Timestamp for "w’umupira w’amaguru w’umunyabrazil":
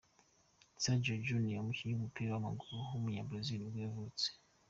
1.93-3.57